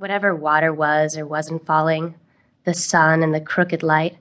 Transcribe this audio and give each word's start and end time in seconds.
Whatever 0.00 0.34
water 0.34 0.72
was 0.72 1.18
or 1.18 1.26
wasn't 1.26 1.66
falling, 1.66 2.14
the 2.64 2.72
sun 2.72 3.22
and 3.22 3.34
the 3.34 3.40
crooked 3.40 3.82
light, 3.82 4.16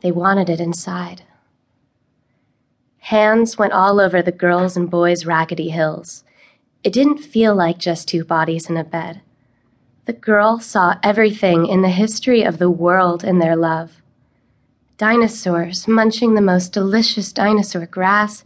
they 0.00 0.10
wanted 0.10 0.50
it 0.50 0.58
inside. 0.58 1.22
Hands 2.98 3.56
went 3.56 3.72
all 3.72 4.00
over 4.00 4.20
the 4.20 4.32
girls' 4.32 4.76
and 4.76 4.90
boys' 4.90 5.24
raggedy 5.24 5.68
hills. 5.68 6.24
It 6.82 6.92
didn't 6.92 7.18
feel 7.18 7.54
like 7.54 7.78
just 7.78 8.08
two 8.08 8.24
bodies 8.24 8.68
in 8.68 8.76
a 8.76 8.82
bed. 8.82 9.20
The 10.06 10.14
girl 10.14 10.58
saw 10.58 10.96
everything 11.00 11.64
in 11.66 11.82
the 11.82 11.88
history 11.88 12.42
of 12.42 12.58
the 12.58 12.68
world 12.68 13.22
in 13.22 13.38
their 13.38 13.54
love. 13.54 14.02
Dinosaurs 14.98 15.86
munching 15.86 16.34
the 16.34 16.40
most 16.40 16.72
delicious 16.72 17.32
dinosaur 17.32 17.86
grass, 17.86 18.42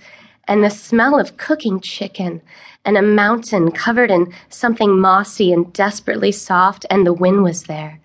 and 0.48 0.62
the 0.62 0.70
smell 0.70 1.18
of 1.18 1.36
cooking 1.36 1.80
chicken, 1.80 2.40
and 2.84 2.96
a 2.96 3.02
mountain 3.02 3.72
covered 3.72 4.10
in 4.10 4.32
something 4.48 5.00
mossy 5.00 5.52
and 5.52 5.72
desperately 5.72 6.30
soft, 6.30 6.86
and 6.88 7.04
the 7.04 7.12
wind 7.12 7.42
was 7.42 7.64
there. 7.64 8.00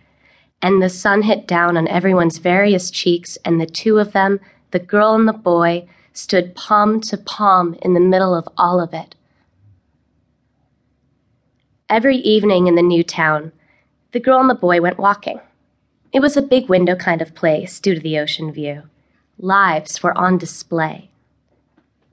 And 0.62 0.82
the 0.82 0.90
sun 0.90 1.24
hit 1.24 1.48
down 1.48 1.78
on 1.78 1.88
everyone's 1.88 2.40
various 2.40 2.90
cheeks, 2.90 3.38
and 3.46 3.60
the 3.60 3.66
two 3.66 4.00
of 4.00 4.14
them, 4.14 4.40
the 4.72 4.80
girl 4.80 5.14
and 5.14 5.28
the 5.28 5.34
boy, 5.34 5.88
stood 6.14 6.56
palm 6.56 7.00
to 7.02 7.18
palm 7.18 7.78
in 7.82 7.94
the 7.94 8.00
middle 8.00 8.36
of 8.36 8.48
all 8.58 8.82
of 8.82 8.94
it. 8.94 9.16
Every 11.90 12.18
evening 12.18 12.68
in 12.68 12.76
the 12.76 12.82
new 12.82 13.04
town, 13.04 13.52
the 14.14 14.20
girl 14.20 14.40
and 14.40 14.50
the 14.50 14.56
boy 14.56 14.82
went 14.82 14.98
walking. 14.98 15.40
It 16.12 16.22
was 16.22 16.36
a 16.36 16.42
big 16.42 16.68
window 16.70 16.96
kind 16.96 17.22
of 17.22 17.36
place 17.36 17.80
due 17.80 17.96
to 17.96 18.02
the 18.02 18.18
ocean 18.18 18.52
view. 18.52 18.84
Lives 19.38 20.04
were 20.04 20.18
on 20.18 20.38
display 20.38 21.11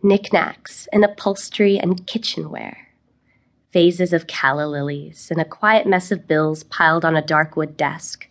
knickknacks 0.03 0.89
and 0.93 1.05
upholstery 1.05 1.79
and 1.79 2.07
kitchenware, 2.07 2.89
vases 3.73 4.13
of 4.13 4.27
calla 4.27 4.67
lilies, 4.67 5.29
and 5.31 5.41
a 5.41 5.45
quiet 5.45 5.87
mess 5.87 6.11
of 6.11 6.29
bills 6.29 6.63
piled 6.65 7.05
on 7.05 7.17
a 7.17 7.23
dark 7.23 7.57
wood 7.57 7.77
desk. 7.77 8.29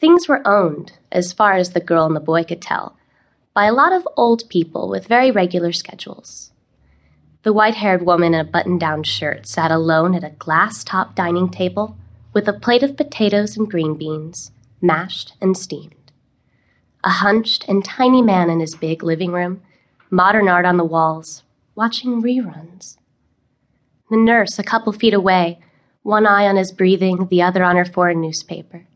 Things 0.00 0.28
were 0.28 0.46
owned, 0.46 0.92
as 1.10 1.32
far 1.32 1.54
as 1.54 1.70
the 1.70 1.80
girl 1.80 2.06
and 2.06 2.14
the 2.14 2.20
boy 2.20 2.44
could 2.44 2.60
tell, 2.60 2.96
by 3.54 3.64
a 3.64 3.72
lot 3.72 3.92
of 3.92 4.06
old 4.16 4.48
people 4.48 4.88
with 4.88 5.06
very 5.06 5.30
regular 5.30 5.72
schedules. 5.72 6.52
The 7.42 7.52
white 7.52 7.76
haired 7.76 8.04
woman 8.04 8.34
in 8.34 8.40
a 8.40 8.44
button 8.44 8.78
down 8.78 9.02
shirt 9.02 9.46
sat 9.46 9.70
alone 9.70 10.14
at 10.14 10.24
a 10.24 10.30
glass 10.30 10.82
topped 10.82 11.16
dining 11.16 11.50
table 11.50 11.96
with 12.32 12.48
a 12.48 12.52
plate 12.52 12.82
of 12.82 12.96
potatoes 12.96 13.56
and 13.56 13.70
green 13.70 13.96
beans, 13.96 14.50
mashed 14.80 15.34
and 15.40 15.56
steamed. 15.56 15.94
A 17.04 17.10
hunched 17.10 17.66
and 17.68 17.84
tiny 17.84 18.22
man 18.22 18.50
in 18.50 18.60
his 18.60 18.74
big 18.74 19.02
living 19.02 19.30
room, 19.30 19.62
modern 20.14 20.48
art 20.48 20.64
on 20.64 20.76
the 20.76 20.84
walls, 20.84 21.42
watching 21.74 22.22
reruns. 22.22 22.96
The 24.10 24.16
nurse, 24.16 24.60
a 24.60 24.62
couple 24.62 24.92
feet 24.92 25.12
away, 25.12 25.58
one 26.04 26.24
eye 26.24 26.46
on 26.46 26.56
his 26.56 26.70
breathing, 26.70 27.26
the 27.26 27.42
other 27.42 27.64
on 27.64 27.76
her 27.76 27.84
foreign 27.84 28.20
newspaper. 28.20 28.86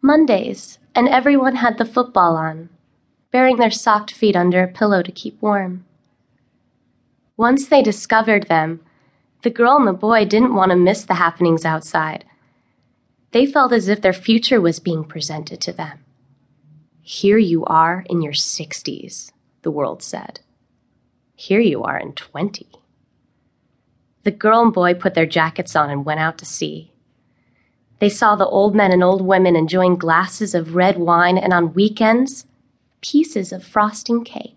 Mondays, 0.00 0.78
and 0.94 1.08
everyone 1.08 1.56
had 1.56 1.76
the 1.76 1.84
football 1.84 2.36
on, 2.36 2.68
burying 3.32 3.56
their 3.56 3.70
socked 3.70 4.12
feet 4.12 4.36
under 4.36 4.62
a 4.62 4.68
pillow 4.68 5.02
to 5.02 5.10
keep 5.10 5.42
warm. 5.42 5.84
Once 7.36 7.66
they 7.66 7.82
discovered 7.82 8.46
them, 8.46 8.80
the 9.42 9.50
girl 9.50 9.76
and 9.76 9.88
the 9.88 9.92
boy 9.92 10.24
didn't 10.24 10.54
want 10.54 10.70
to 10.70 10.76
miss 10.76 11.04
the 11.04 11.14
happenings 11.14 11.64
outside. 11.64 12.24
They 13.32 13.44
felt 13.44 13.72
as 13.72 13.88
if 13.88 14.00
their 14.00 14.12
future 14.12 14.60
was 14.60 14.78
being 14.78 15.02
presented 15.02 15.60
to 15.62 15.72
them. 15.72 15.98
Here 17.02 17.38
you 17.38 17.64
are 17.64 18.04
in 18.08 18.22
your 18.22 18.32
60s, 18.32 19.32
the 19.66 19.70
world 19.72 20.00
said. 20.00 20.38
Here 21.34 21.58
you 21.58 21.82
are 21.82 21.98
in 21.98 22.12
20. 22.12 22.68
The 24.22 24.30
girl 24.30 24.62
and 24.62 24.72
boy 24.72 24.94
put 24.94 25.14
their 25.14 25.26
jackets 25.26 25.74
on 25.74 25.90
and 25.90 26.04
went 26.04 26.20
out 26.20 26.38
to 26.38 26.46
sea. 26.46 26.92
They 27.98 28.08
saw 28.08 28.36
the 28.36 28.46
old 28.46 28.76
men 28.76 28.92
and 28.92 29.02
old 29.02 29.22
women 29.22 29.56
enjoying 29.56 29.96
glasses 29.96 30.54
of 30.54 30.76
red 30.76 30.98
wine 30.98 31.36
and 31.36 31.52
on 31.52 31.74
weekends, 31.74 32.46
pieces 33.00 33.52
of 33.52 33.64
frosting 33.64 34.22
cake 34.22 34.56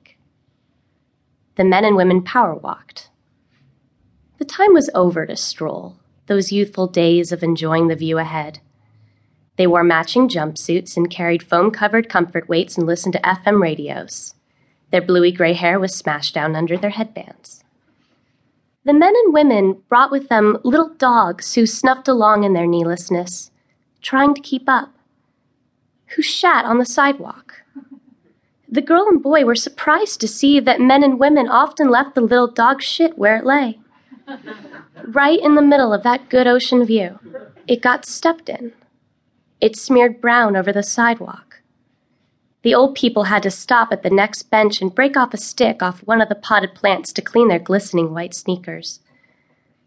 the 1.60 1.66
men 1.66 1.84
and 1.84 1.98
women 1.98 2.22
power 2.22 2.56
walked. 2.56 3.10
The 4.38 4.46
time 4.46 4.74
was 4.74 4.90
over 4.96 5.26
to 5.26 5.36
stroll, 5.36 5.98
those 6.28 6.54
youthful 6.54 6.88
days 6.88 7.34
of 7.34 7.44
enjoying 7.44 7.90
the 7.90 7.98
view 7.98 8.18
ahead. 8.18 8.62
They 9.58 9.68
wore 9.68 9.84
matching 9.84 10.30
jumpsuits 10.30 10.96
and 10.96 11.10
carried 11.10 11.44
foam 11.44 11.70
covered 11.70 12.08
comfort 12.08 12.48
weights 12.48 12.78
and 12.78 12.88
listened 12.88 13.12
to 13.12 13.22
FM 13.24 13.62
radios. 13.62 14.36
Their 14.92 15.02
bluey 15.02 15.32
gray 15.32 15.54
hair 15.54 15.80
was 15.80 15.96
smashed 15.96 16.34
down 16.34 16.56
under 16.56 16.78
their 16.78 16.90
headbands. 16.90 17.64
The 18.86 18.94
men 18.94 19.14
and 19.24 19.34
women 19.34 19.84
brought 19.88 20.12
with 20.12 20.30
them 20.30 20.58
little 20.64 20.90
dogs 20.90 21.54
who 21.56 21.66
snuffed 21.66 22.08
along 22.08 22.44
in 22.44 22.54
their 22.54 22.66
kneelessness, 22.66 23.52
trying 24.02 24.34
to 24.34 24.42
keep 24.42 24.68
up, 24.68 24.94
who 26.16 26.22
shat 26.22 26.66
on 26.66 26.80
the 26.80 26.86
sidewalk. 26.86 27.62
The 28.68 28.82
girl 28.82 29.08
and 29.08 29.22
boy 29.22 29.46
were 29.46 29.56
surprised 29.56 30.22
to 30.22 30.28
see 30.28 30.60
that 30.60 30.80
men 30.80 31.04
and 31.04 31.20
women 31.20 31.48
often 31.48 31.90
left 31.90 32.16
the 32.16 32.22
little 32.22 32.48
dog 32.48 32.82
shit 32.82 33.18
where 33.18 33.38
it 33.38 33.46
lay. 33.46 33.80
Right 35.08 35.40
in 35.40 35.56
the 35.56 35.62
middle 35.62 35.92
of 35.92 36.04
that 36.04 36.30
good 36.30 36.48
ocean 36.48 36.86
view, 36.86 37.20
it 37.68 37.82
got 37.82 38.06
stepped 38.06 38.48
in. 38.48 38.74
It 39.60 39.76
smeared 39.76 40.22
brown 40.22 40.56
over 40.56 40.72
the 40.72 40.84
sidewalk. 40.84 41.49
The 42.62 42.76
old 42.76 42.96
people 42.96 43.24
had 43.24 43.44
to 43.44 43.52
stop 43.52 43.92
at 43.92 44.04
the 44.04 44.10
next 44.10 44.44
bench 44.44 44.82
and 44.82 44.94
break 44.94 45.16
off 45.16 45.34
a 45.34 45.38
stick 45.38 45.82
off 45.82 46.02
one 46.02 46.22
of 46.22 46.30
the 46.30 46.36
potted 46.36 46.76
plants 46.76 47.14
to 47.14 47.22
clean 47.22 47.48
their 47.48 47.60
glistening 47.60 48.14
white 48.14 48.34
sneakers. 48.34 49.00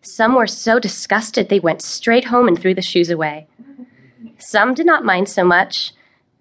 Some 0.00 0.34
were 0.34 0.46
so 0.46 0.78
disgusted 0.78 1.48
they 1.48 1.60
went 1.60 1.82
straight 1.82 2.26
home 2.26 2.48
and 2.48 2.58
threw 2.58 2.74
the 2.74 2.82
shoes 2.82 3.10
away. 3.10 3.46
Some 4.38 4.74
did 4.74 4.86
not 4.86 5.04
mind 5.04 5.28
so 5.28 5.44
much 5.44 5.92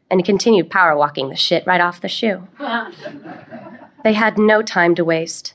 and 0.10 0.26
continued 0.26 0.72
power 0.72 0.96
walking 0.96 1.30
the 1.30 1.36
shit 1.36 1.66
right 1.68 1.82
off 1.82 2.02
the 2.02 2.08
shoe. 2.08 2.48
they 4.04 4.14
had 4.14 4.38
no 4.38 4.62
time 4.62 4.96
to 4.96 5.06
waste. 5.06 5.54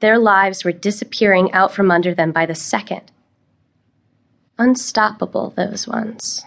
Their 0.00 0.18
lives 0.18 0.64
were 0.64 0.72
disappearing 0.72 1.52
out 1.52 1.72
from 1.72 1.90
under 1.90 2.14
them 2.14 2.32
by 2.32 2.46
the 2.46 2.54
second. 2.54 3.10
Unstoppable, 4.58 5.50
those 5.50 5.88
ones. 5.88 6.44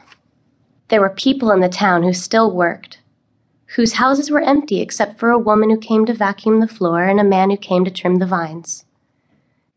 There 0.90 1.02
were 1.02 1.10
people 1.10 1.52
in 1.52 1.60
the 1.60 1.70
town 1.70 2.04
who 2.04 2.14
still 2.14 2.52
worked, 2.52 3.00
whose 3.75 3.94
houses 3.94 4.31
were 4.31 4.41
empty 4.41 4.81
except 4.81 5.19
for 5.19 5.30
a 5.30 5.38
woman 5.38 5.69
who 5.69 5.78
came 5.78 6.06
to 6.06 6.13
vacuum 6.13 6.59
the 6.59 6.68
floor 6.68 7.03
and 7.06 7.19
a 7.19 7.24
man 7.24 7.50
who 7.50 7.57
came 7.57 7.85
to 7.85 7.91
trim 7.91 8.16
the 8.16 8.25
vines. 8.25 8.85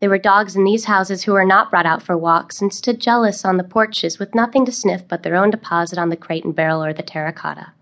There 0.01 0.11
were 0.11 0.19
dogs 0.19 0.57
in 0.57 0.65
these 0.65 0.87
houses 0.87 1.25
who 1.25 1.33
were 1.33 1.45
not 1.45 1.71
brought 1.71 1.87
out 1.87 2.03
for 2.03 2.17
walks 2.17 2.61
and 2.61 2.73
stood 2.73 3.01
jealous 3.01 3.45
on 3.45 3.57
the 3.57 3.65
porches 3.65 4.19
with 4.19 4.35
nothing 4.35 4.65
to 4.67 4.73
sniff 4.73 5.07
but 5.07 5.23
their 5.23 5.37
own 5.37 5.51
deposit 5.51 5.99
on 5.99 6.09
the 6.09 6.17
crate 6.17 6.45
and 6.45 6.57
barrel 6.57 6.83
or 6.83 6.93
the 6.93 7.03
terracotta. 7.03 7.73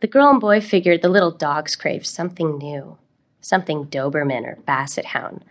The 0.00 0.06
girl 0.06 0.30
and 0.30 0.40
boy 0.40 0.60
figured 0.60 1.02
the 1.02 1.08
little 1.08 1.30
dogs 1.32 1.74
craved 1.74 2.06
something 2.06 2.56
new, 2.56 2.96
something 3.40 3.86
Doberman 3.86 4.46
or 4.46 4.56
Basset 4.66 5.06
Hound, 5.06 5.44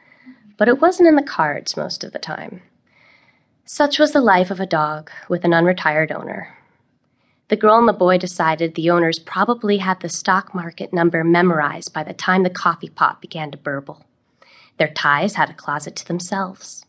but 0.58 0.68
it 0.68 0.82
wasn't 0.82 1.10
in 1.10 1.16
the 1.16 1.22
cards 1.24 1.76
most 1.76 2.04
of 2.04 2.12
the 2.12 2.20
time. 2.20 2.62
Such 3.66 4.00
was 4.00 4.14
the 4.14 4.22
life 4.22 4.50
of 4.50 4.60
a 4.60 4.66
dog 4.66 5.12
with 5.28 5.44
an 5.44 5.52
unretired 5.52 6.12
owner. 6.12 6.56
The 7.48 7.56
girl 7.56 7.78
and 7.78 7.88
the 7.88 7.94
boy 7.94 8.18
decided 8.18 8.74
the 8.74 8.90
owners 8.90 9.20
probably 9.20 9.78
had 9.78 10.00
the 10.00 10.10
stock 10.10 10.56
market 10.56 10.92
number 10.92 11.24
memorized 11.24 11.94
by 11.94 12.04
the 12.04 12.14
time 12.14 12.42
the 12.42 12.50
coffee 12.50 12.90
pot 12.90 13.22
began 13.22 13.52
to 13.52 13.58
burble. 13.58 14.06
Their 14.78 14.92
ties 14.92 15.36
had 15.36 15.52
a 15.52 15.54
closet 15.54 15.96
to 15.98 16.08
themselves. 16.08 16.86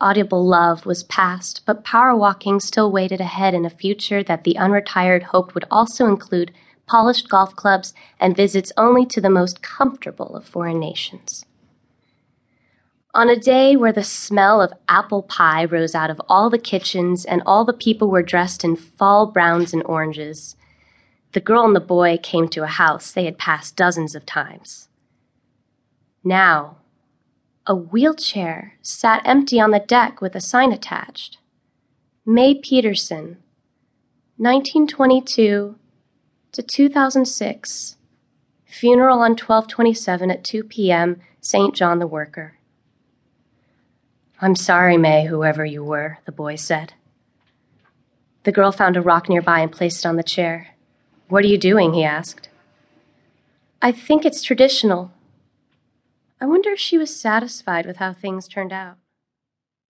Audible 0.00 0.44
love 0.44 0.84
was 0.84 1.04
past, 1.04 1.62
but 1.64 1.84
power 1.84 2.14
walking 2.14 2.60
still 2.60 2.92
waited 2.92 3.20
ahead 3.20 3.54
in 3.54 3.64
a 3.64 3.70
future 3.70 4.22
that 4.24 4.44
the 4.44 4.56
unretired 4.58 5.22
hoped 5.24 5.54
would 5.54 5.64
also 5.70 6.06
include 6.06 6.52
polished 6.86 7.28
golf 7.28 7.56
clubs 7.56 7.94
and 8.20 8.36
visits 8.36 8.72
only 8.76 9.06
to 9.06 9.20
the 9.20 9.30
most 9.30 9.62
comfortable 9.62 10.36
of 10.36 10.44
foreign 10.44 10.78
nations. 10.78 11.46
On 13.16 13.30
a 13.30 13.40
day 13.40 13.76
where 13.76 13.94
the 13.94 14.04
smell 14.04 14.60
of 14.60 14.74
apple 14.90 15.22
pie 15.22 15.64
rose 15.64 15.94
out 15.94 16.10
of 16.10 16.20
all 16.28 16.50
the 16.50 16.58
kitchens 16.58 17.24
and 17.24 17.42
all 17.46 17.64
the 17.64 17.72
people 17.72 18.10
were 18.10 18.22
dressed 18.22 18.62
in 18.62 18.76
fall 18.76 19.24
browns 19.24 19.72
and 19.72 19.82
oranges, 19.86 20.54
the 21.32 21.40
girl 21.40 21.64
and 21.64 21.74
the 21.74 21.80
boy 21.80 22.18
came 22.22 22.46
to 22.48 22.62
a 22.62 22.66
house 22.66 23.10
they 23.10 23.24
had 23.24 23.38
passed 23.38 23.74
dozens 23.74 24.14
of 24.14 24.26
times. 24.26 24.90
Now, 26.22 26.76
a 27.66 27.74
wheelchair 27.74 28.74
sat 28.82 29.22
empty 29.24 29.58
on 29.58 29.70
the 29.70 29.78
deck 29.80 30.20
with 30.20 30.34
a 30.34 30.40
sign 30.42 30.70
attached. 30.70 31.38
May 32.26 32.54
Peterson, 32.54 33.38
1922 34.36 35.76
to 36.52 36.62
2006. 36.62 37.96
Funeral 38.66 39.20
on 39.20 39.30
1227 39.30 40.30
at 40.30 40.44
2 40.44 40.64
p.m., 40.64 41.22
St. 41.40 41.74
John 41.74 41.98
the 41.98 42.06
Worker. 42.06 42.55
I'm 44.40 44.54
sorry, 44.54 44.96
May, 44.96 45.26
whoever 45.26 45.64
you 45.64 45.82
were, 45.82 46.18
the 46.26 46.32
boy 46.32 46.56
said. 46.56 46.94
The 48.44 48.52
girl 48.52 48.70
found 48.72 48.96
a 48.96 49.02
rock 49.02 49.28
nearby 49.28 49.60
and 49.60 49.72
placed 49.72 50.04
it 50.04 50.08
on 50.08 50.16
the 50.16 50.22
chair. 50.22 50.76
What 51.28 51.44
are 51.44 51.48
you 51.48 51.58
doing? 51.58 51.94
he 51.94 52.04
asked. 52.04 52.48
I 53.82 53.92
think 53.92 54.24
it's 54.24 54.42
traditional, 54.42 55.12
I 56.38 56.44
wonder 56.44 56.70
if 56.70 56.78
she 56.78 56.98
was 56.98 57.18
satisfied 57.18 57.86
with 57.86 57.96
how 57.96 58.12
things 58.12 58.46
turned 58.46 58.72
out. 58.72 58.98